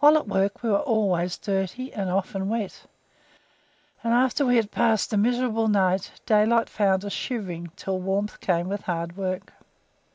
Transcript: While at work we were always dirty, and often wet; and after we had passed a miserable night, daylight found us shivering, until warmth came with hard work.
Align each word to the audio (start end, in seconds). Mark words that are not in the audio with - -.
While 0.00 0.16
at 0.16 0.26
work 0.26 0.62
we 0.62 0.70
were 0.70 0.78
always 0.80 1.36
dirty, 1.36 1.92
and 1.92 2.08
often 2.08 2.48
wet; 2.48 2.84
and 4.02 4.14
after 4.14 4.46
we 4.46 4.56
had 4.56 4.70
passed 4.70 5.12
a 5.12 5.18
miserable 5.18 5.68
night, 5.68 6.12
daylight 6.24 6.70
found 6.70 7.04
us 7.04 7.12
shivering, 7.12 7.64
until 7.66 8.00
warmth 8.00 8.40
came 8.40 8.70
with 8.70 8.80
hard 8.84 9.14
work. 9.18 9.52